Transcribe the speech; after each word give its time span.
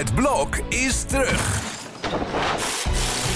Het 0.00 0.14
blok 0.14 0.56
is 0.68 1.02
terug. 1.02 1.60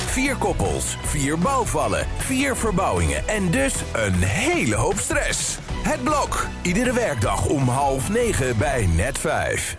Vier 0.06 0.37
koppels, 0.37 0.96
vier 1.02 1.38
bouwvallen, 1.38 2.06
vier 2.17 2.56
verbouwingen 2.56 3.29
en 3.29 3.50
dus 3.50 3.75
een 3.92 4.14
hele 4.14 4.75
hoop 4.75 4.99
stress. 4.99 5.58
Het 5.73 6.03
blok, 6.03 6.47
iedere 6.63 6.92
werkdag 6.92 7.47
om 7.47 7.69
half 7.69 8.09
negen 8.09 8.59
bij 8.59 8.87
net 8.87 9.19
vijf. 9.19 9.77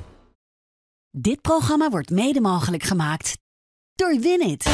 Dit 1.11 1.41
programma 1.41 1.89
wordt 1.89 2.09
mede 2.09 2.41
mogelijk 2.41 2.83
gemaakt 2.83 3.37
door 3.95 4.19
Winit. 4.19 4.69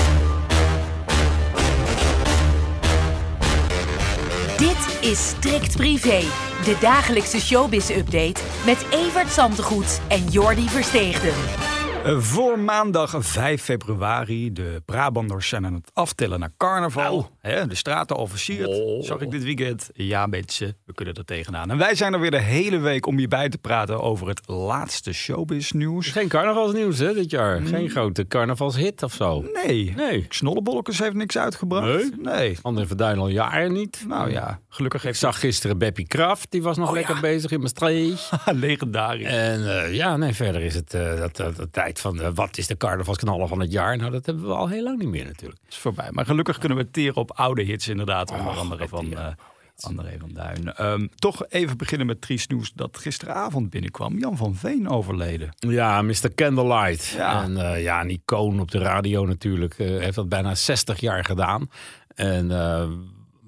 Dit 4.57 5.09
is 5.11 5.27
Strikt 5.27 5.75
Privé, 5.75 6.19
de 6.63 6.77
dagelijkse 6.79 7.39
showbiz-update 7.41 8.41
met 8.65 8.85
Evert 8.89 9.31
Zantegoed 9.31 10.01
en 10.07 10.27
Jordi 10.27 10.69
Versteegden. 10.69 11.70
Eh, 12.05 12.17
Voor 12.19 12.59
maandag 12.59 13.15
5 13.19 13.61
februari. 13.61 14.51
De 14.53 14.81
Brabanders 14.85 15.47
zijn 15.47 15.65
aan 15.65 15.73
het 15.73 15.89
aftellen 15.93 16.39
naar 16.39 16.49
carnaval. 16.57 17.29
De 17.41 17.75
straten 17.75 18.15
al 18.15 18.27
versierd. 18.27 18.67
Oh. 18.67 19.03
Zag 19.03 19.21
ik 19.21 19.31
dit 19.31 19.43
weekend. 19.43 19.89
Ja, 19.93 20.25
mensen, 20.25 20.77
we 20.85 20.93
kunnen 20.93 21.13
er 21.13 21.25
tegenaan. 21.25 21.71
En 21.71 21.77
wij 21.77 21.95
zijn 21.95 22.13
er 22.13 22.19
weer 22.19 22.31
de 22.31 22.39
hele 22.41 22.77
week 22.77 23.05
om 23.05 23.19
je 23.19 23.27
bij 23.27 23.49
te 23.49 23.57
praten 23.57 24.01
over 24.01 24.27
het 24.27 24.41
laatste 24.47 25.13
showbiz 25.13 25.71
nieuws. 25.71 26.07
Geen 26.07 26.27
carnavalsnieuws 26.27 26.97
hè, 26.97 27.13
dit 27.13 27.31
jaar. 27.31 27.61
Geen 27.61 27.89
grote 27.89 28.27
carnavalshit 28.27 29.03
of 29.03 29.13
zo. 29.13 29.45
Nee, 29.65 29.93
Nee. 29.95 30.25
Snollebollekes 30.29 30.99
heeft 30.99 31.13
niks 31.15 31.37
uitgebracht. 31.37 32.21
Nee. 32.21 32.57
André 32.61 32.87
van 32.87 32.97
Duin 32.97 33.17
al 33.19 33.27
jaren 33.27 33.73
niet. 33.73 34.03
Nou 34.07 34.31
ja, 34.31 34.59
gelukkig 34.69 34.99
Ik 35.01 35.05
heeft 35.07 35.19
zag 35.19 35.39
gisteren 35.39 35.77
Beppie 35.77 36.07
Kraft, 36.07 36.51
die 36.51 36.61
was 36.61 36.77
nog 36.77 36.87
Oh, 36.87 36.93
lekker 36.93 37.15
ja. 37.15 37.21
bezig 37.21 37.51
in 37.51 37.61
Maastricht. 37.61 38.29
legendarisch. 38.45 39.25
En 39.27 39.83
eh, 39.83 39.93
ja, 39.95 40.17
nee, 40.17 40.33
verder 40.33 40.61
is 40.61 40.75
het 40.75 40.93
eh, 40.93 41.17
dat, 41.17 41.35
dat, 41.35 41.55
dat 41.55 41.73
van 41.99 42.21
eh, 42.21 42.29
wat 42.33 42.57
is 42.57 42.67
de 42.67 42.77
carnavalsknaller 42.77 43.47
van 43.47 43.59
het 43.59 43.71
jaar? 43.71 43.97
Nou, 43.97 44.11
dat 44.11 44.25
hebben 44.25 44.47
we 44.47 44.53
al 44.53 44.67
heel 44.67 44.83
lang 44.83 44.99
niet 44.99 45.07
meer 45.07 45.25
natuurlijk. 45.25 45.59
is 45.69 45.77
voorbij. 45.77 46.07
Maar 46.11 46.25
gelukkig 46.25 46.57
kunnen 46.57 46.77
we 46.77 46.91
teren 46.91 47.15
op 47.15 47.31
oude 47.31 47.61
hits 47.61 47.87
inderdaad. 47.87 48.31
Onder 48.31 48.57
andere 48.57 48.87
van 48.87 49.09
ja. 49.09 49.35
André 49.79 50.15
van 50.19 50.29
Duin. 50.33 50.73
Ehm, 50.73 51.07
toch 51.15 51.45
even 51.47 51.77
beginnen 51.77 52.07
met 52.07 52.21
triest 52.21 52.49
nieuws 52.49 52.71
dat 52.73 52.97
gisteravond 52.97 53.69
binnenkwam. 53.69 54.19
Jan 54.19 54.37
van 54.37 54.55
Veen 54.55 54.89
overleden. 54.89 55.49
Ja, 55.57 56.01
Mr. 56.01 56.33
Candlelight. 56.35 57.07
Ja. 57.07 57.43
En 57.43 57.81
ja, 57.81 58.01
een 58.01 58.09
icoon 58.09 58.59
op 58.59 58.71
de 58.71 58.77
radio 58.77 59.25
natuurlijk. 59.25 59.77
Heeft 59.77 60.15
dat 60.15 60.29
bijna 60.29 60.55
60 60.55 60.99
jaar 60.99 61.25
gedaan. 61.25 61.69
En 62.15 62.49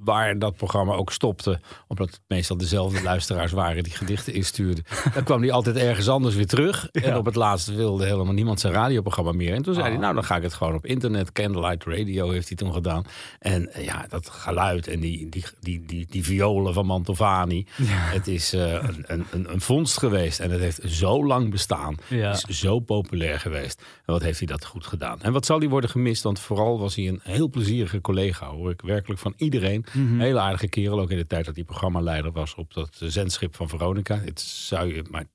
waar 0.03 0.39
dat 0.39 0.55
programma 0.55 0.93
ook 0.93 1.11
stopte, 1.11 1.59
omdat 1.87 2.09
het 2.09 2.21
meestal 2.27 2.57
dezelfde 2.57 3.03
luisteraars 3.11 3.51
waren 3.51 3.83
die 3.83 3.93
gedichten 3.93 4.33
instuurden, 4.33 4.83
dan 5.13 5.23
kwam 5.23 5.41
hij 5.41 5.51
altijd 5.51 5.75
ergens 5.75 6.09
anders 6.09 6.35
weer 6.35 6.47
terug. 6.47 6.89
En 6.91 7.15
op 7.17 7.25
het 7.25 7.35
laatste 7.35 7.73
wilde 7.73 8.05
helemaal 8.05 8.33
niemand 8.33 8.59
zijn 8.59 8.73
radioprogramma 8.73 9.31
meer. 9.31 9.53
En 9.53 9.61
toen 9.61 9.73
zei 9.73 9.87
hij, 9.87 9.97
nou 9.97 10.13
dan 10.13 10.23
ga 10.23 10.35
ik 10.35 10.43
het 10.43 10.53
gewoon 10.53 10.75
op 10.75 10.85
internet. 10.85 11.31
Candlelight 11.31 11.85
Radio 11.85 12.29
heeft 12.29 12.47
hij 12.47 12.57
toen 12.57 12.73
gedaan. 12.73 13.03
En 13.39 13.73
eh, 13.73 13.85
ja, 13.85 14.05
dat 14.09 14.29
geluid 14.29 14.87
en 14.87 14.99
die, 14.99 15.29
die, 15.29 15.43
die, 15.59 15.85
die, 15.85 16.05
die 16.09 16.23
violen 16.23 16.73
van 16.73 16.85
Mantovani. 16.85 17.67
Het 17.85 18.27
is 18.27 18.53
eh, 18.53 18.71
een, 18.71 19.03
een, 19.07 19.25
een, 19.31 19.51
een 19.53 19.61
vondst 19.61 19.97
geweest. 19.97 20.39
En 20.39 20.51
het 20.51 20.59
heeft 20.59 20.79
zo 20.85 21.25
lang 21.25 21.49
bestaan. 21.49 21.95
Ja. 22.07 22.31
Het 22.31 22.45
is 22.47 22.59
zo 22.59 22.79
populair 22.79 23.39
geweest. 23.39 23.81
En 24.05 24.13
wat 24.13 24.21
heeft 24.21 24.37
hij 24.37 24.47
dat 24.47 24.65
goed 24.65 24.85
gedaan. 24.85 25.21
En 25.21 25.33
wat 25.33 25.45
zal 25.45 25.59
hij 25.59 25.69
worden 25.69 25.89
gemist? 25.89 26.23
Want 26.23 26.39
vooral 26.39 26.79
was 26.79 26.95
hij 26.95 27.07
een 27.07 27.19
heel 27.23 27.49
plezierige 27.49 28.01
collega. 28.01 28.47
Hoor 28.47 28.71
ik 28.71 28.81
werkelijk 28.81 29.19
van 29.19 29.33
iedereen. 29.37 29.85
Een 29.93 30.19
hele 30.19 30.39
aardige 30.39 30.67
kerel. 30.67 30.99
Ook 30.99 31.11
in 31.11 31.17
de 31.17 31.27
tijd 31.27 31.45
dat 31.45 31.55
hij 31.55 31.63
programmaleider 31.63 32.31
was 32.31 32.55
op 32.55 32.73
dat 32.73 32.89
zendschip 32.99 33.55
van 33.55 33.69
Veronica. 33.69 34.17
Het 34.17 34.41
zou 34.41 34.95
je 34.95 35.03
maar 35.11 35.25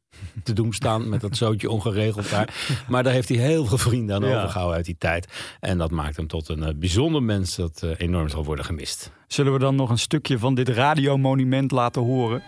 te 0.42 0.52
doen 0.52 0.72
staan 0.72 1.08
met 1.08 1.20
dat 1.20 1.36
zootje 1.36 1.70
ongeregeld 1.70 2.30
daar. 2.30 2.54
Maar 2.88 3.02
daar 3.02 3.12
heeft 3.12 3.28
hij 3.28 3.38
heel 3.38 3.64
veel 3.64 3.78
vrienden 3.78 4.16
aan 4.16 4.28
Ja. 4.28 4.36
overgehouden 4.36 4.76
uit 4.76 4.84
die 4.86 4.96
tijd. 4.98 5.26
En 5.60 5.78
dat 5.78 5.90
maakt 5.90 6.16
hem 6.16 6.26
tot 6.26 6.48
een 6.48 6.62
eh, 6.62 6.74
bijzonder 6.74 7.22
mens 7.22 7.56
dat 7.56 7.82
eh, 7.82 7.90
enorm 7.96 8.28
zal 8.28 8.44
worden 8.44 8.64
gemist. 8.64 9.12
Zullen 9.26 9.52
we 9.52 9.58
dan 9.58 9.76
nog 9.76 9.90
een 9.90 9.98
stukje 9.98 10.38
van 10.38 10.54
dit 10.54 10.68
radiomonument 10.68 11.70
laten 11.70 12.02
horen? 12.02 12.42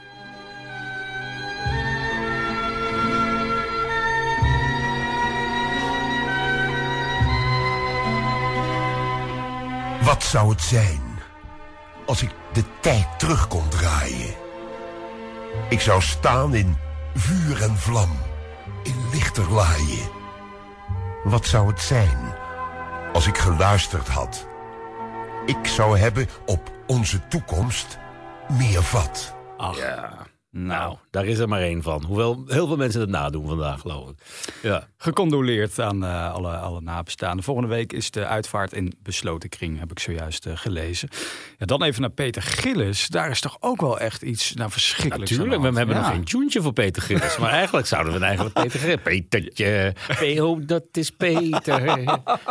Wat 10.03 10.25
zou 10.25 10.51
het 10.51 10.61
zijn 10.61 11.01
als 12.11 12.23
ik 12.23 12.31
de 12.53 12.65
tijd 12.81 13.19
terug 13.19 13.49
kon 13.49 13.69
draaien? 13.69 14.35
Ik 15.69 15.81
zou 15.81 16.03
staan 16.03 16.55
in 16.55 16.77
vuur 17.15 17.63
en 17.63 17.77
vlam, 17.77 18.11
in 18.83 19.09
lichterlaaien. 19.13 20.11
Wat 21.25 21.47
zou 21.47 21.67
het 21.67 21.81
zijn 21.81 22.35
als 23.13 23.27
ik 23.27 23.39
geluisterd 23.39 24.09
had? 24.09 24.47
Ik 25.47 25.67
zou 25.67 25.99
hebben 25.99 26.29
op 26.47 26.71
onze 26.87 27.29
toekomst 27.29 27.99
meer 28.49 28.83
vat. 28.83 29.35
Ach, 29.57 29.77
ja. 29.77 30.30
Nou, 30.53 30.97
daar 31.11 31.27
is 31.27 31.39
er 31.39 31.49
maar 31.49 31.61
één 31.61 31.83
van. 31.83 32.05
Hoewel 32.05 32.45
heel 32.47 32.67
veel 32.67 32.77
mensen 32.77 33.01
het 33.01 33.11
nadoen 33.11 33.47
vandaag, 33.47 33.81
geloof 33.81 34.09
ik. 34.11 34.17
Ja. 34.63 34.89
Gecondoleerd 34.97 35.79
aan 35.79 36.05
eh, 36.05 36.33
alle, 36.33 36.57
alle 36.57 36.81
nabestaanden. 36.81 37.45
Volgende 37.45 37.69
week 37.69 37.93
is 37.93 38.11
de 38.11 38.27
uitvaart 38.27 38.73
in 38.73 38.93
besloten 39.03 39.49
kring, 39.49 39.79
heb 39.79 39.91
ik 39.91 39.99
zojuist 39.99 40.47
eh, 40.47 40.53
gelezen. 40.57 41.09
Ja, 41.59 41.67
dan 41.67 41.83
even 41.83 42.01
naar 42.01 42.11
Peter 42.11 42.43
Gillis. 42.43 43.07
Daar 43.09 43.31
is 43.31 43.41
toch 43.41 43.57
ook 43.61 43.81
wel 43.81 43.99
echt 44.01 44.23
iets 44.23 44.55
nou, 44.55 44.71
verschrikkelijks 44.71 45.31
Natuurlijk, 45.31 45.63
we 45.63 45.79
hebben 45.79 45.97
nog 45.97 46.07
geen 46.07 46.25
tuentje 46.25 46.63
voor 46.63 46.73
Peter 46.73 47.03
Gillis. 47.03 47.37
Maar 47.39 47.51
eigenlijk 47.51 47.87
zouden 47.87 48.13
we 48.13 48.25
eigenlijk 48.25 48.55
Peter 48.55 48.81
Gillis... 48.81 48.99
Petertje, 49.03 49.95
Peo, 50.19 50.65
dat 50.65 50.85
is 50.93 51.11
Peter. 51.11 52.05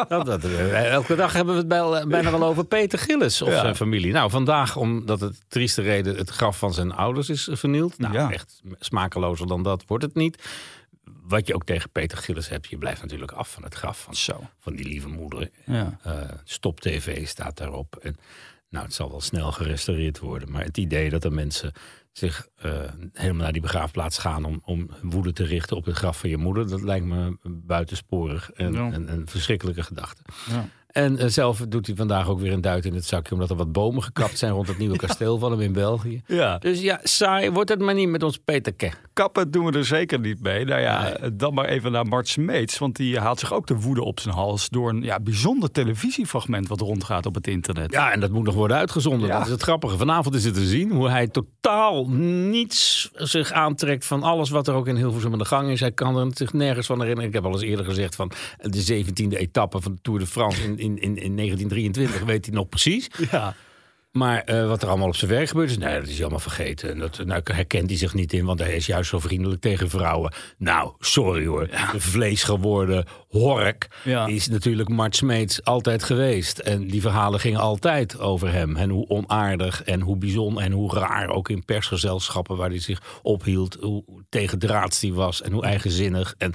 Dat, 0.08 0.26
dat, 0.26 0.44
eh, 0.44 0.92
elke 0.92 1.16
dag 1.16 1.34
hebben 1.34 1.54
we 1.54 1.60
het 1.60 1.68
bij- 1.68 2.08
bijna 2.08 2.32
wel 2.32 2.44
over 2.44 2.66
Peter 2.66 3.00
Gillis 3.00 3.42
of 3.42 3.50
Ja. 3.50 3.60
zijn 3.60 3.76
familie. 3.76 4.12
Nou, 4.12 4.30
vandaag, 4.30 4.76
omdat 4.76 5.20
het 5.20 5.40
trieste 5.48 5.82
reden 5.82 6.16
het 6.16 6.30
graf 6.30 6.58
van 6.58 6.74
zijn 6.74 6.92
ouders 6.94 7.30
is 7.30 7.50
vernield. 7.52 7.89
Nou, 7.98 8.14
Ja. 8.14 8.32
echt 8.32 8.62
smakelozer 8.80 9.48
dan 9.48 9.64
dat 9.64 9.84
wordt 9.88 10.04
het 10.04 10.16
niet. 10.16 10.50
Wat 11.04 11.48
je 11.48 11.54
ook 11.56 11.64
tegen 11.64 11.90
Peter 11.90 12.18
Gillis 12.18 12.50
hebt, 12.50 12.68
je 12.68 12.78
blijft 12.78 13.02
natuurlijk 13.02 13.32
af 13.32 13.52
van 13.52 13.64
het 13.64 13.74
graf 13.76 14.02
van, 14.02 14.16
Zo. 14.16 14.50
van 14.60 14.76
die 14.76 14.86
lieve 14.88 15.08
moeder. 15.08 15.50
Ja. 15.66 16.00
Eh, 16.04 16.22
Stop 16.44 16.80
TV 16.80 17.28
staat 17.28 17.58
daarop. 17.58 17.96
En, 17.96 18.16
nou, 18.70 18.86
het 18.86 18.94
zal 18.94 19.10
wel 19.10 19.22
snel 19.22 19.52
gerestaureerd 19.52 20.20
worden. 20.20 20.52
Maar 20.52 20.64
het 20.64 20.78
idee 20.78 21.10
dat 21.10 21.24
er 21.24 21.34
mensen 21.34 21.72
zich 22.12 22.48
eh, 22.56 22.82
helemaal 23.14 23.44
naar 23.44 23.52
die 23.52 23.62
begraafplaats 23.62 24.18
gaan 24.18 24.44
om, 24.46 24.62
om 24.66 24.90
woede 25.02 25.34
te 25.34 25.44
richten 25.44 25.78
op 25.78 25.86
het 25.86 25.96
graf 25.96 26.20
van 26.20 26.30
je 26.30 26.38
moeder, 26.38 26.70
dat 26.70 26.82
lijkt 26.82 27.06
me 27.06 27.38
buitensporig 27.44 28.52
en 28.52 28.74
Ja. 28.74 28.80
een 28.94 29.28
verschrikkelijke 29.28 29.84
gedachte. 29.84 30.22
Ja. 30.50 30.68
En 30.92 31.18
eh, 31.18 31.28
zelf 31.28 31.60
doet 31.70 31.88
hij 31.88 31.96
vandaag 31.96 32.28
ook 32.28 32.40
weer 32.40 32.54
een 32.54 32.62
duit 32.62 32.86
in 32.86 32.94
het 32.94 33.06
zakje, 33.06 33.34
omdat 33.34 33.50
er 33.50 33.56
wat 33.56 33.72
bomen 33.72 34.04
gekapt 34.04 34.38
zijn 34.38 34.52
rond 34.52 34.68
het 34.68 34.78
nieuwe 34.78 34.98
kasteel 35.06 35.38
van 35.38 35.52
hem 35.52 35.62
in 35.62 35.74
België. 35.74 36.22
Ja. 36.26 36.58
Dus 36.58 36.82
ja, 36.82 37.00
saai 37.04 37.52
wordt 37.52 37.70
het 37.70 37.80
maar 37.80 37.94
niet 37.94 38.10
met 38.10 38.24
ons 38.24 38.38
Peterke. 38.38 38.92
Kappen 39.14 39.52
doen 39.52 39.66
we 39.66 39.78
er 39.78 39.86
zeker 39.86 40.20
niet 40.20 40.42
mee. 40.42 40.66
Nou 40.66 40.82
ja, 40.82 41.18
dan 41.34 41.54
maar 41.54 41.66
even 41.66 41.92
naar 41.92 42.06
Mart 42.06 42.28
Smeets. 42.28 42.78
Want 42.78 42.96
die 42.96 43.20
haalt 43.20 43.40
zich 43.40 43.54
ook 43.54 43.68
de 43.68 43.80
woede 43.80 44.04
op 44.04 44.20
zijn 44.20 44.36
hals 44.36 44.70
door 44.70 44.90
een 44.90 45.02
ja, 45.02 45.20
bijzonder 45.20 45.72
televisiefragment 45.72 46.68
wat 46.68 46.80
rondgaat 46.80 47.26
op 47.26 47.36
het 47.36 47.48
internet. 47.48 47.92
Ja, 47.92 48.12
en 48.12 48.20
dat 48.20 48.32
moet 48.32 48.46
nog 48.46 48.56
worden 48.56 48.78
uitgezonden. 48.78 49.28
Ja. 49.28 49.38
Dat 49.38 49.46
is 49.46 49.52
het 49.52 49.62
grappige. 49.62 49.98
Vanavond 49.98 50.36
is 50.36 50.44
het 50.44 50.54
te 50.54 50.66
zien 50.66 50.92
hoe 50.92 51.10
hij 51.10 51.28
totaal 51.28 52.08
niets 52.10 53.10
zich 53.14 53.52
aantrekt 53.52 54.06
van 54.06 54.24
alles 54.24 54.50
wat 54.50 54.68
er 54.68 54.74
ook 54.74 54.88
in 54.88 54.96
Hilversum 54.96 55.32
aan 55.32 55.38
de 55.38 55.46
gang 55.46 55.70
is. 55.70 55.80
Hij 55.80 55.92
kan 55.92 56.18
er 56.18 56.28
zich 56.34 56.54
nergens 56.54 56.88
van 56.88 57.00
herinneren. 57.00 57.30
Ik 57.30 57.36
heb 57.36 57.46
al 57.46 57.52
eens 57.52 57.62
eerder 57.62 57.86
gezegd 57.86 58.16
van 58.16 58.32
de 58.58 59.04
17e 59.04 59.38
etappe 59.38 59.82
van 59.82 59.92
de 59.92 60.02
Tour 60.02 60.20
de 60.20 60.28
France 60.28 60.64
in, 60.64 60.79
in, 60.80 61.02
in, 61.02 61.18
in 61.18 61.36
1923 61.36 62.24
weet 62.24 62.46
hij 62.46 62.56
nog 62.56 62.70
precies. 62.70 63.08
Ja. 63.32 63.56
Maar 64.12 64.42
eh, 64.44 64.68
wat 64.68 64.82
er 64.82 64.88
allemaal 64.90 65.08
op 65.08 65.16
zijn 65.16 65.32
werk 65.32 65.48
gebeurt 65.48 65.70
is, 65.70 65.78
nee, 65.78 65.94
dat 65.94 66.08
is 66.08 66.12
hij 66.14 66.22
allemaal 66.22 66.40
vergeten. 66.40 66.90
En 66.90 67.00
dat 67.00 67.26
nou, 67.26 67.42
herkent 67.44 67.90
hij 67.90 67.98
zich 67.98 68.14
niet 68.14 68.34
in, 68.34 68.46
want 68.46 68.60
hij 68.60 68.76
is 68.76 68.86
juist 68.86 69.10
zo 69.10 69.20
vriendelijk 69.20 69.62
tegen 69.62 69.90
vrouwen. 69.90 70.34
Nou, 70.58 70.94
sorry 71.00 71.46
hoor. 71.46 71.68
De 71.68 72.00
vlees 72.00 72.44
geworden 72.44 73.06
hork 73.28 73.88
Ja. 74.04 74.28
is 74.28 74.48
natuurlijk 74.48 74.90
Mart 74.90 75.16
Smeets 75.16 75.64
altijd 75.64 76.04
geweest. 76.04 76.60
En 76.60 76.88
die 76.88 77.02
verhalen 77.02 77.40
gingen 77.40 77.60
altijd 77.60 78.20
over 78.20 78.52
hem. 78.52 78.76
En 78.76 78.90
hoe 78.90 79.10
onaardig 79.10 79.84
en 79.84 80.02
hoe 80.02 80.18
bijzonder 80.18 80.64
en 80.64 80.72
hoe 80.72 80.94
raar 80.94 81.30
ook 81.30 81.50
in 81.50 81.66
persgezelschappen 81.66 82.58
waar 82.58 82.70
hij 82.70 82.80
zich 82.80 83.20
ophield. 83.22 83.78
Hoe 83.80 84.04
tegendraads 84.30 85.02
hij 85.02 85.12
was 85.12 85.42
en 85.42 85.52
hoe 85.52 85.64
eigenzinnig. 85.64 86.36
En 86.38 86.54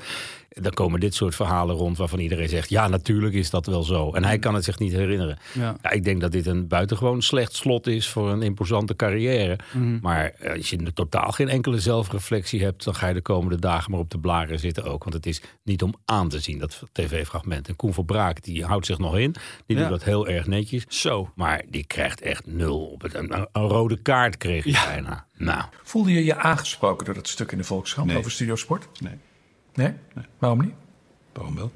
dan 0.54 0.72
komen 0.72 1.00
dit 1.00 1.14
soort 1.14 1.34
verhalen 1.34 1.76
rond 1.76 1.96
waarvan 1.96 2.18
iedereen 2.18 2.48
zegt... 2.48 2.68
ja, 2.68 2.88
natuurlijk 2.88 3.34
is 3.34 3.50
dat 3.50 3.66
wel 3.66 3.82
zo. 3.82 4.12
En 4.12 4.24
hij 4.24 4.38
kan 4.38 4.54
het 4.54 4.64
zich 4.64 4.78
niet 4.78 4.92
herinneren. 4.92 5.38
Ja. 5.52 5.76
Ja, 5.82 5.90
ik 5.90 6.04
denk 6.04 6.20
dat 6.20 6.32
dit 6.32 6.46
een 6.46 6.68
buitengewoon 6.68 7.22
slecht 7.22 7.54
slot 7.56 7.86
is 7.86 8.08
voor 8.08 8.30
een 8.30 8.42
imposante 8.42 8.96
carrière. 8.96 9.58
Mhm. 9.72 9.98
Maar 10.00 10.30
eh, 10.30 10.52
als 10.56 10.70
je 10.70 10.92
totaal 10.92 11.30
geen 11.32 11.48
enkele 11.48 11.80
zelfreflectie 11.80 12.62
hebt... 12.62 12.84
dan 12.84 12.94
ga 12.94 13.08
je 13.08 13.14
de 13.14 13.20
komende 13.22 13.58
dagen 13.58 13.90
maar 13.90 14.00
op 14.00 14.10
de 14.10 14.18
blaren 14.18 14.58
zitten 14.58 14.84
ook. 14.84 15.02
Want 15.02 15.14
het 15.14 15.26
is 15.26 15.42
niet 15.62 15.82
om 15.82 15.94
aan 16.04 16.28
te 16.28 16.40
zien, 16.40 16.58
dat 16.58 16.82
tv-fragment. 16.92 17.68
En 17.68 17.76
Koen 17.76 17.92
Verbraak, 17.94 18.42
die 18.42 18.64
houdt 18.64 18.86
zich 18.86 18.98
nog 18.98 19.16
in. 19.18 19.34
Die 19.66 19.76
Ja. 19.76 19.82
doet 19.82 19.90
dat 19.92 20.04
heel 20.04 20.28
erg 20.28 20.46
netjes. 20.46 20.84
Zo. 20.88 21.30
Maar 21.34 21.62
die 21.68 21.84
krijgt 21.86 22.20
echt 22.20 22.46
nul 22.46 22.84
op 22.86 23.02
het. 23.02 23.14
Een, 23.14 23.32
een 23.52 23.62
rode 23.68 23.96
kaart 24.02 24.36
kreeg 24.36 24.64
hij 24.64 24.72
bijna. 24.94 25.26
Nou, 25.36 25.62
Voelde 25.82 26.12
je 26.12 26.24
je 26.24 26.36
aangesproken 26.36 27.04
door 27.04 27.14
dat 27.14 27.28
stuk 27.28 27.52
in 27.52 27.58
de 27.58 27.64
Volkskrant 27.64 28.08
Nee. 28.08 28.16
over 28.18 28.30
Studio 28.30 28.56
Sport? 28.56 28.88
Nee. 29.00 29.12
Nee? 29.74 29.92
Waarom 30.38 30.60
niet? 30.60 30.74
Waarom 31.32 31.54
wel? 31.54 31.72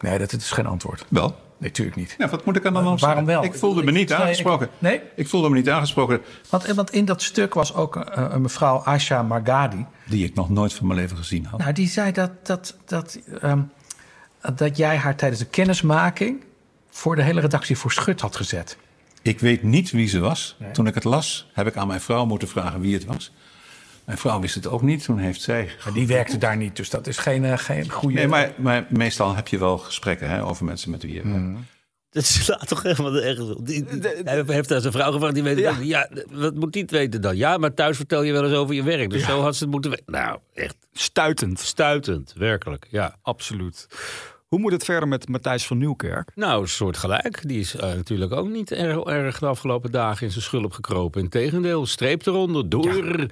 Nee, 0.00 0.18
dat 0.18 0.32
is 0.32 0.50
geen 0.50 0.66
antwoord. 0.66 1.04
Wel? 1.08 1.28
Nee, 1.28 1.70
natuurlijk 1.70 1.96
niet. 1.96 2.14
Ja, 2.18 2.28
wat 2.28 2.44
moet 2.44 2.56
ik 2.56 2.64
er 2.64 2.72
dan 2.72 2.86
op 2.88 3.00
Waarom 3.00 3.24
wel? 3.24 3.44
Ik 3.44 3.54
voelde 3.54 3.82
me 3.84 3.90
niet 3.90 4.08
Nee, 4.08 4.18
ik- 4.18 4.24
aangesproken. 4.24 4.68
nee? 4.78 5.00
Ik 5.16 5.28
voelde 5.28 5.48
me 5.48 5.54
niet 5.56 5.70
aangesproken. 5.70 6.20
Want, 6.50 6.66
want 6.66 6.92
in 6.92 7.04
dat 7.04 7.22
stuk 7.22 7.54
was 7.54 7.74
ook 7.74 7.96
een, 7.96 8.34
een 8.34 8.42
mevrouw 8.42 8.76
Asha 8.76 9.22
Margadi. 9.22 9.86
Die 10.06 10.24
ik 10.24 10.34
nog 10.34 10.50
nooit 10.50 10.72
van 10.74 10.86
mijn 10.86 10.98
leven 11.00 11.16
gezien 11.16 11.44
had. 11.46 11.58
Nou, 11.60 11.72
die 11.72 11.88
zei 11.88 12.12
dat, 12.12 12.30
dat, 12.46 12.76
dat, 12.84 13.18
ehm, 13.40 13.60
dat 14.54 14.76
jij 14.76 14.96
haar 14.96 15.16
tijdens 15.16 15.40
de 15.40 15.46
kennismaking 15.48 16.44
voor 16.90 17.16
de 17.16 17.22
hele 17.22 17.40
redactie 17.40 17.78
voor 17.78 17.92
schut 17.92 18.20
had 18.20 18.36
gezet. 18.36 18.76
Ik 19.22 19.40
weet 19.40 19.62
niet 19.62 19.90
wie 19.90 20.08
ze 20.08 20.18
was. 20.20 20.56
Nee. 20.58 20.70
Toen 20.70 20.86
ik 20.86 20.94
het 20.94 21.04
las, 21.04 21.50
heb 21.52 21.66
ik 21.66 21.76
aan 21.76 21.86
mijn 21.86 22.00
vrouw 22.00 22.24
moeten 22.26 22.48
vragen 22.48 22.80
wie 22.80 22.94
het 22.94 23.04
was. 23.04 23.32
Mijn 24.04 24.18
vrouw 24.18 24.40
wist 24.40 24.54
het 24.54 24.66
ook 24.66 24.82
niet. 24.82 25.04
Toen 25.04 25.18
heeft 25.18 25.40
zij. 25.42 25.68
Maar 25.84 25.92
die 25.94 26.06
werkte 26.06 26.38
daar 26.38 26.56
niet, 26.56 26.76
dus 26.76 26.90
dat 26.90 27.06
is 27.06 27.18
geen, 27.18 27.44
eh, 27.44 27.58
geen 27.58 27.90
goede... 27.90 28.14
Nee, 28.14 28.26
maar, 28.28 28.52
maar 28.56 28.86
meestal 28.88 29.34
heb 29.34 29.48
je 29.48 29.58
wel 29.58 29.78
gesprekken 29.78 30.28
hè, 30.28 30.44
over 30.44 30.64
mensen 30.64 30.90
met 30.90 31.02
wie 31.02 31.14
je. 31.14 31.20
Hmm. 31.20 31.64
Dat 32.10 32.24
slaat 32.24 32.68
toch 32.68 32.82
helemaal 32.82 33.10
nergens 33.12 33.50
op. 33.50 33.66
Die- 33.66 33.84
Hij 34.24 34.44
heeft 34.46 34.72
aan 34.72 34.80
zijn 34.80 34.92
vrouw 34.92 35.12
gevraagd, 35.12 35.34
die 35.34 35.42
weet 35.42 35.58
ja. 35.58 35.76
ja, 35.82 36.08
wat 36.30 36.54
moet 36.54 36.72
die 36.72 36.82
het 36.82 36.90
weten 36.90 37.20
dan? 37.20 37.36
Ja, 37.36 37.56
maar 37.58 37.74
thuis 37.74 37.96
vertel 37.96 38.22
je 38.22 38.32
wel 38.32 38.44
eens 38.44 38.54
over 38.54 38.74
je 38.74 38.82
werk. 38.82 39.10
Dus 39.10 39.24
zo 39.24 39.40
had 39.40 39.56
ze 39.56 39.62
het 39.62 39.72
moeten 39.72 39.90
weten. 39.90 40.04
Nou, 40.12 40.38
echt 40.54 40.76
Stuitend. 40.92 41.58
stuitend, 41.60 42.32
werkelijk, 42.36 42.86
ja. 42.90 43.16
Absoluut. 43.22 43.86
Hoe 44.46 44.58
moet 44.58 44.72
het 44.72 44.84
verder 44.84 45.08
met 45.08 45.28
Matthijs 45.28 45.66
van 45.66 45.78
Nieuwkerk? 45.78 46.30
Nou, 46.34 46.62
een 46.62 46.68
soort 46.68 46.96
gelijk. 46.96 47.48
Die 47.48 47.60
is 47.60 47.74
eh, 47.76 47.94
natuurlijk 47.94 48.32
ook 48.32 48.48
niet 48.48 48.72
erg, 48.72 49.02
erg 49.04 49.38
de 49.38 49.46
afgelopen 49.46 49.90
dagen 49.90 50.26
in 50.26 50.32
zijn 50.32 50.44
schulp 50.44 50.72
gekropen. 50.72 51.20
Integendeel, 51.22 51.86
streep 51.86 52.26
eronder, 52.26 52.68
door. 52.68 53.18
Ja. 53.20 53.26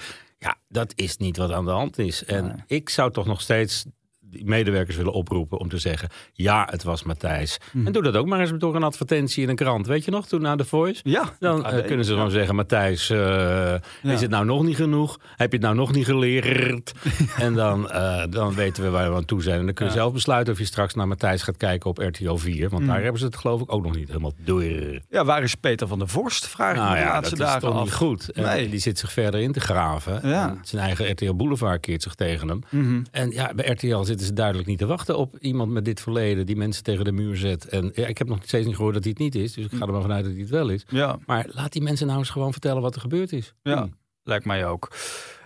Dat 0.68 0.92
is 0.96 1.16
niet 1.16 1.36
wat 1.36 1.50
aan 1.50 1.64
de 1.64 1.70
hand 1.70 1.98
is. 1.98 2.24
En 2.24 2.64
ik 2.66 2.88
zou 2.88 3.12
toch 3.12 3.26
nog 3.26 3.40
steeds 3.40 3.84
die 4.32 4.44
medewerkers 4.44 4.96
willen 4.96 5.12
oproepen 5.12 5.58
om 5.58 5.68
te 5.68 5.78
zeggen... 5.78 6.08
ja, 6.32 6.68
het 6.70 6.82
was 6.82 7.02
Matthijs. 7.02 7.58
En 7.84 7.92
doe 7.92 8.02
dat 8.02 8.16
ook 8.16 8.26
maar 8.26 8.40
eens 8.40 8.52
door 8.58 8.74
een 8.74 8.82
advertentie 8.82 9.42
in 9.42 9.48
een 9.48 9.56
krant. 9.56 9.86
Weet 9.86 10.04
je 10.04 10.10
nog, 10.10 10.26
toen 10.26 10.40
na 10.40 10.56
The 10.56 10.64
Voice? 10.64 11.00
Ja, 11.04 11.24
Dan 11.38 11.64
het 11.64 11.80
eh, 11.80 11.86
kunnen 11.86 12.04
ze 12.04 12.10
ja. 12.10 12.16
gewoon 12.16 12.32
zeggen... 12.32 12.54
Matthijs, 12.54 13.10
eh, 13.10 13.74
is 14.02 14.20
het 14.20 14.30
nou 14.30 14.44
nog 14.44 14.62
niet 14.62 14.76
genoeg? 14.76 15.18
Heb 15.36 15.50
je 15.50 15.56
het 15.56 15.66
nou 15.66 15.76
nog 15.76 15.92
niet 15.92 16.04
geleerd? 16.04 16.92
en 17.38 17.54
dan, 17.54 17.90
eh, 17.90 18.22
dan 18.30 18.54
weten 18.54 18.82
we 18.82 18.90
waar 18.90 19.10
we 19.10 19.16
aan 19.16 19.24
toe 19.24 19.42
zijn. 19.42 19.58
En 19.58 19.64
dan 19.64 19.74
kun 19.74 19.86
je 19.86 19.92
zelf 19.92 20.12
besluiten 20.12 20.52
of 20.52 20.58
je 20.58 20.64
straks 20.64 20.94
naar 20.94 21.08
Matthijs 21.08 21.42
gaat 21.42 21.56
kijken 21.56 21.90
op 21.90 21.98
RTL 21.98 22.34
4. 22.34 22.68
Want 22.68 22.86
daar 22.86 23.02
hebben 23.02 23.18
ze 23.20 23.26
het 23.26 23.36
geloof 23.36 23.60
ik 23.60 23.72
ook 23.72 23.82
nog 23.82 23.96
niet 23.96 24.08
helemaal 24.08 24.32
door. 24.44 24.62
Ja, 25.10 25.24
waar 25.24 25.42
is 25.42 25.54
Peter 25.54 25.86
van 25.88 25.98
der 25.98 26.08
Vorst? 26.08 26.46
Vraag 26.46 26.70
ik 26.70 26.76
Nou 26.76 26.94
de 26.94 27.00
ja, 27.00 27.20
dat 27.20 27.38
laatste 27.38 27.56
is 27.56 27.62
toch 27.62 27.74
af. 27.74 27.84
niet 27.84 27.92
goed. 27.94 28.30
En 28.30 28.42
Nee. 28.42 28.68
Die 28.68 28.80
zit 28.80 28.98
zich 28.98 29.12
verder 29.12 29.40
in 29.40 29.52
te 29.52 29.60
graven. 29.60 30.20
Zijn 30.62 30.82
eigen 30.82 31.10
RTL 31.10 31.34
Boulevard 31.34 31.80
keert 31.80 32.02
zich 32.02 32.14
tegen 32.14 32.48
hem. 32.48 32.60
Mhm. 32.68 33.02
En 33.10 33.30
ja, 33.30 33.52
bij 33.54 33.66
RTL 33.70 34.02
zitten 34.22 34.26
ze 34.26 34.32
duidelijk 34.42 34.68
niet 34.68 34.78
te 34.78 34.86
wachten 34.86 35.18
op 35.18 35.38
iemand 35.38 35.72
met 35.72 35.84
dit 35.84 36.00
verleden... 36.00 36.46
die 36.46 36.56
mensen 36.56 36.82
tegen 36.82 37.04
de 37.04 37.12
muur 37.12 37.36
zet. 37.36 37.64
En 37.68 37.92
ja, 37.94 38.06
ik 38.06 38.18
heb 38.18 38.28
nog 38.28 38.38
steeds 38.42 38.66
niet 38.66 38.76
gehoord 38.76 38.94
dat 38.94 39.02
hij 39.04 39.12
het 39.12 39.22
niet 39.22 39.34
is. 39.34 39.52
Dus 39.52 39.64
ik 39.64 39.72
ga 39.72 39.86
er 39.86 39.92
maar 39.92 40.00
vanuit 40.02 40.24
dat 40.24 40.32
hij 40.32 40.40
het 40.40 40.50
wel 40.50 40.68
is. 40.68 40.84
Ja, 40.88 41.18
Maar 41.26 41.46
laat 41.48 41.72
die 41.72 41.82
mensen 41.82 42.06
nou 42.06 42.18
eens 42.18 42.30
gewoon 42.30 42.52
vertellen 42.52 42.82
wat 42.82 42.94
er 42.94 43.00
gebeurd 43.00 43.32
is. 43.32 43.54
ja, 43.62 43.88
lijkt 44.22 44.44
mij 44.44 44.66
ook. 44.66 44.88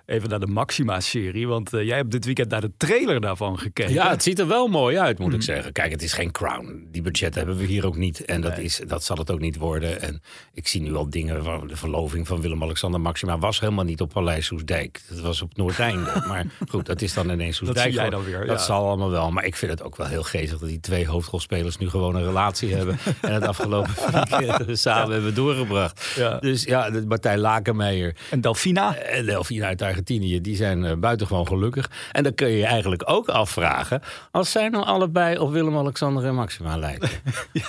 Even 0.06 0.28
naar 0.28 0.40
de 0.40 0.46
Maxima-serie, 0.46 1.46
want 1.48 1.72
eh, 1.72 1.82
jij 1.86 1.96
hebt 1.96 2.10
dit 2.10 2.24
weekend 2.24 2.50
naar 2.50 2.60
de 2.60 2.70
trailer 2.76 3.20
daarvan 3.20 3.58
gekeken. 3.58 3.92
Ja, 3.92 4.10
het 4.10 4.22
ziet 4.22 4.38
er 4.38 4.46
wel 4.48 4.66
mooi 4.68 4.98
uit, 4.98 5.18
moet 5.18 5.28
ik 5.32 5.34
Mhm. 5.36 5.44
zeggen. 5.44 5.72
Kijk, 5.72 5.90
het 5.90 6.02
is 6.02 6.12
geen 6.12 6.30
crown. 6.30 6.86
Die 6.90 7.02
budget 7.02 7.34
hebben 7.34 7.56
we 7.56 7.64
hier 7.64 7.86
ook 7.86 7.96
niet. 7.96 8.24
En 8.24 8.40
dat, 8.40 8.58
is, 8.58 8.80
dat 8.86 9.04
zal 9.04 9.16
het 9.16 9.30
ook 9.30 9.40
niet 9.40 9.56
worden. 9.56 10.00
En 10.02 10.22
ik 10.52 10.68
zie 10.68 10.80
nu 10.82 10.94
al 10.94 11.10
dingen 11.10 11.44
van 11.44 11.66
de 11.66 11.76
verloving 11.76 12.26
van 12.26 12.40
Willem-Alexander 12.40 13.00
Maxima... 13.00 13.38
was 13.38 13.60
helemaal 13.60 13.84
niet 13.84 14.00
op 14.00 14.12
Paleis 14.12 14.46
Soesdijk. 14.46 15.02
Dat 15.08 15.20
was 15.20 15.42
op 15.42 15.56
Noordeinde. 15.56 16.22
maar 16.28 16.44
goed, 16.68 16.86
dat 16.86 17.02
is 17.02 17.14
dan 17.14 17.30
ineens 17.30 17.56
Soesdijk. 17.56 17.86
zie 17.86 17.94
jij 18.00 18.10
dan 18.10 18.24
weer, 18.24 18.46
Dat 18.46 18.58
ja. 18.58 18.64
zal 18.64 18.86
allemaal 18.86 19.10
wel. 19.10 19.30
Maar 19.30 19.44
ik 19.44 19.56
vind 19.56 19.70
het 19.70 19.82
ook 19.82 19.96
wel 19.96 20.06
heel 20.06 20.22
geestig 20.22 20.58
dat 20.58 20.68
die 20.68 20.80
twee 20.80 21.06
hoofdrolspelers... 21.06 21.78
nu 21.78 21.88
gewoon 21.88 22.14
een 22.14 22.24
relatie 22.24 22.74
hebben. 22.74 22.98
En 23.20 23.32
het 23.32 23.46
afgelopen 23.46 23.94
weekend 24.38 24.78
samen 24.78 25.12
hebben 25.12 25.34
doorgebracht. 25.34 26.12
Ja. 26.16 26.38
Dus 26.38 26.62
ja, 26.64 26.90
Martijn 27.08 27.38
Lakenmeijer... 27.38 28.16
En 28.30 28.40
Delfina? 28.40 28.96
En 28.96 29.26
Delphine 29.26 29.64
uit 29.64 29.78
Argentinië, 29.96 30.40
die 30.40 30.56
zijn 30.56 30.84
eh, 30.84 30.96
buitengewoon 30.96 31.46
gelukkig. 31.46 31.90
En 32.12 32.22
dan 32.22 32.34
kun 32.34 32.48
je 32.48 32.56
je 32.56 32.66
eigenlijk 32.66 33.02
ook 33.06 33.28
afvragen... 33.28 34.02
als 34.30 34.50
zij 34.50 34.68
nou 34.68 34.84
allebei 34.84 35.38
op 35.38 35.52
Willem-Alexander 35.52 36.24
en 36.24 36.34
Maxima 36.34 36.76
lijken. 36.76 37.08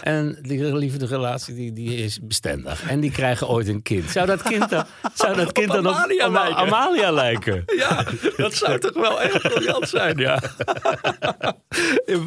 En 0.01 0.37
die 0.41 0.75
liefde 0.75 1.05
relatie 1.05 1.55
die, 1.55 1.73
die 1.73 1.95
is 1.95 2.19
bestendig. 2.21 2.89
En 2.89 2.99
die 2.99 3.11
krijgen 3.11 3.47
ooit 3.47 3.67
een 3.67 3.81
kind. 3.81 4.09
Zou 4.09 4.25
dat 4.25 4.41
kind 4.41 4.69
dan, 4.69 4.85
zou 5.13 5.35
dat 5.35 5.51
kind 5.59 5.71
dan 5.71 5.87
op 5.87 5.93
Amalia 5.93 6.27
op 6.27 6.33
lijken? 6.33 6.55
Amalia 6.57 7.11
lijken? 7.11 7.63
Ja, 7.77 8.03
dat 8.37 8.53
zou 8.53 8.79
toch 8.79 8.93
wel 8.93 9.21
echt 9.21 9.41
briljant 9.41 9.89
zijn, 9.89 10.17
ja. 10.17 10.39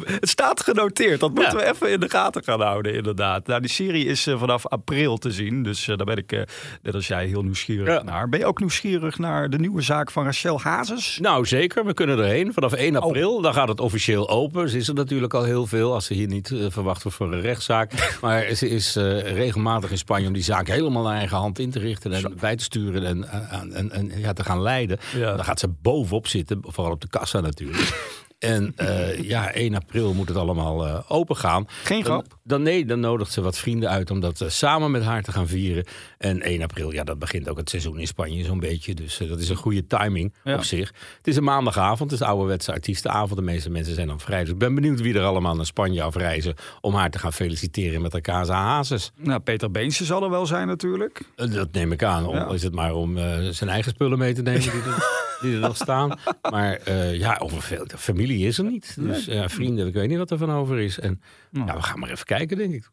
Het 0.05 0.29
staat 0.29 0.63
genoteerd. 0.63 1.19
Dat 1.19 1.33
moeten 1.33 1.57
Ja. 1.57 1.63
we 1.63 1.71
even 1.71 1.91
in 1.91 1.99
de 1.99 2.09
gaten 2.09 2.43
gaan 2.43 2.61
houden, 2.61 2.93
inderdaad. 2.93 3.47
Nou, 3.47 3.61
die 3.61 3.69
serie 3.69 4.05
is 4.05 4.27
eh, 4.27 4.39
vanaf 4.39 4.67
april 4.67 5.17
te 5.17 5.31
zien. 5.31 5.63
Dus 5.63 5.87
eh, 5.87 5.97
daar 5.97 6.05
ben 6.05 6.17
ik, 6.17 6.31
eh, 6.31 6.41
net 6.81 6.93
als 6.93 7.07
jij, 7.07 7.25
heel 7.25 7.41
nieuwsgierig 7.41 7.87
Ja. 7.87 8.03
naar. 8.03 8.29
Ben 8.29 8.39
je 8.39 8.45
ook 8.45 8.59
nieuwsgierig 8.59 9.17
naar 9.17 9.49
de 9.49 9.57
nieuwe 9.59 9.81
zaak 9.81 10.11
van 10.11 10.23
Rachel 10.23 10.61
Hazes? 10.61 11.17
Nou, 11.21 11.45
zeker. 11.45 11.85
We 11.85 11.93
kunnen 11.93 12.17
erheen. 12.19 12.53
Vanaf 12.53 12.73
1 12.73 12.95
april, 12.95 13.41
dan 13.41 13.53
gaat 13.53 13.67
het 13.67 13.79
officieel 13.79 14.29
open. 14.29 14.69
Ze 14.69 14.77
is 14.77 14.87
er 14.87 14.93
natuurlijk 14.93 15.33
al 15.33 15.43
heel 15.43 15.65
veel, 15.67 15.93
als 15.93 16.05
ze 16.05 16.13
hier 16.13 16.27
niet 16.27 16.53
verwacht 16.67 17.03
wordt 17.03 17.17
voor 17.17 17.33
een 17.33 17.41
rechtszaak. 17.41 17.91
maar 18.21 18.53
ze 18.55 18.69
is 18.69 18.95
regelmatig 19.23 19.91
in 19.91 19.97
Spanje 19.97 20.27
om 20.27 20.33
die 20.33 20.43
zaak 20.43 20.67
helemaal 20.67 21.03
naar 21.03 21.17
eigen 21.17 21.37
hand 21.37 21.59
in 21.59 21.71
te 21.71 21.79
richten... 21.79 22.13
en 22.13 22.33
bij 22.39 22.55
te 22.55 22.63
sturen 22.63 23.05
en, 23.05 23.29
en, 23.49 23.73
en, 23.73 23.91
en 23.91 24.11
ja, 24.19 24.33
te 24.33 24.43
gaan 24.43 24.61
leiden. 24.61 24.99
Ja. 25.15 25.35
Dan 25.35 25.45
gaat 25.45 25.59
ze 25.59 25.67
bovenop 25.81 26.27
zitten, 26.27 26.59
vooral 26.65 26.93
op 26.93 27.01
de 27.01 27.07
kassa 27.09 27.39
natuurlijk. 27.39 27.89
En 28.41 28.73
eh, 28.75 29.21
ja, 29.21 29.51
1 29.53 29.75
april 29.75 30.13
moet 30.13 30.27
het 30.27 30.37
allemaal 30.37 30.87
eh, 30.87 30.99
open 31.07 31.35
gaan. 31.35 31.67
Geen 31.83 32.03
grap? 32.03 32.37
dan, 32.43 32.61
nee, 32.61 32.85
dan 32.85 32.99
nodigt 32.99 33.31
ze 33.31 33.41
wat 33.41 33.57
vrienden 33.57 33.89
uit 33.89 34.11
om 34.11 34.19
dat 34.19 34.41
eh, 34.41 34.49
samen 34.49 34.91
met 34.91 35.03
haar 35.03 35.23
te 35.23 35.31
gaan 35.31 35.47
vieren. 35.47 35.85
En 36.17 36.41
1 36.41 36.61
april, 36.61 36.91
ja, 36.91 37.03
dat 37.03 37.19
begint 37.19 37.49
ook 37.49 37.57
het 37.57 37.69
seizoen 37.69 37.99
in 37.99 38.07
Spanje 38.07 38.43
zo'n 38.43 38.59
beetje. 38.59 38.93
Dus 38.93 39.17
dat 39.17 39.39
is 39.39 39.49
een 39.49 39.55
goede 39.55 39.87
timing 39.87 40.33
Ja. 40.43 40.55
op 40.55 40.63
zich. 40.63 40.93
Het 41.17 41.27
is 41.27 41.35
een 41.35 41.43
maandagavond, 41.43 42.11
het 42.11 42.19
is 42.21 42.25
ouderwetse 42.27 42.71
artiestenavond. 42.71 43.35
De 43.35 43.41
meeste 43.45 43.69
mensen 43.69 43.95
zijn 43.95 44.07
dan 44.07 44.19
vrij. 44.19 44.39
Dus 44.41 44.49
ik 44.49 44.57
ben 44.57 44.75
benieuwd 44.75 45.01
wie 45.01 45.13
er 45.13 45.23
allemaal 45.23 45.55
naar 45.55 45.65
Spanje 45.65 46.01
afreizen... 46.01 46.55
om 46.81 46.93
haar 46.93 47.09
te 47.09 47.19
gaan 47.19 47.33
feliciteren 47.33 48.01
met 48.01 48.11
haar 48.11 48.21
Casa 48.21 48.53
Hazes. 48.53 49.11
Nou, 49.17 49.39
Peter 49.39 49.71
Beense 49.71 50.05
zal 50.05 50.23
er 50.23 50.29
wel 50.29 50.45
zijn 50.45 50.67
natuurlijk. 50.67 51.21
Dat 51.35 51.71
neem 51.71 51.91
ik 51.91 52.03
aan. 52.03 52.25
Om, 52.25 52.35
Ja. 52.35 52.49
Is 52.49 52.63
het 52.63 52.73
maar 52.73 52.93
om 52.93 53.17
zijn 53.51 53.69
eigen 53.69 53.91
spullen 53.91 54.17
mee 54.17 54.33
te 54.33 54.41
nemen 54.41 54.63
die 55.41 55.53
er, 55.53 55.59
nog 55.59 55.75
staan. 55.75 56.19
Maar 56.51 56.73
eh, 56.73 57.15
ja, 57.15 57.37
over 57.41 57.61
veel, 57.61 57.87
de 57.87 57.97
familie 57.97 58.47
is 58.47 58.57
er 58.57 58.63
niet. 58.63 58.95
Dus 58.99 59.25
ja, 59.25 59.49
vrienden, 59.49 59.87
ik 59.87 59.93
weet 59.93 60.09
niet 60.09 60.17
wat 60.17 60.31
er 60.31 60.37
van 60.37 60.51
over 60.51 60.79
is. 60.79 60.99
En 60.99 61.21
ja, 61.51 61.75
we 61.75 61.81
gaan 61.81 61.99
maar 61.99 62.09
even 62.09 62.25
kijken, 62.25 62.57
denk 62.57 62.73
ik. 62.73 62.89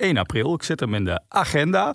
1 0.00 0.16
april, 0.16 0.54
ik 0.54 0.62
zet 0.62 0.80
hem 0.80 0.94
in 0.94 1.04
de 1.04 1.20
agenda. 1.28 1.94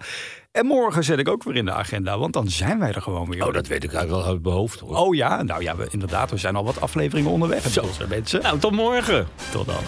En 0.51 0.65
morgen 0.65 1.03
zet 1.03 1.19
ik 1.19 1.29
ook 1.29 1.43
weer 1.43 1.55
in 1.55 1.65
de 1.65 1.73
agenda, 1.73 2.17
want 2.17 2.33
dan 2.33 2.49
zijn 2.49 2.79
wij 2.79 2.93
er 2.93 3.01
gewoon 3.01 3.29
weer. 3.29 3.47
Oh, 3.47 3.53
dat 3.53 3.67
weet 3.67 3.83
ik 3.83 3.93
eigenlijk 3.93 4.23
wel 4.23 4.33
uit 4.33 4.43
mijn 4.43 4.55
hoofd. 4.55 4.79
Hoor. 4.79 4.97
Oh 4.97 5.15
ja, 5.15 5.43
nou 5.43 5.61
ja, 5.63 5.75
we, 5.75 5.87
inderdaad, 5.89 6.29
we 6.29 6.37
zijn 6.37 6.55
al 6.55 6.63
wat 6.63 6.81
afleveringen 6.81 7.31
onderweg. 7.31 7.69
Zo, 7.69 7.85
mensen. 8.09 8.41
Nou, 8.41 8.59
tot 8.59 8.71
morgen. 8.71 9.27
Tot 9.51 9.65
dan. 9.65 9.83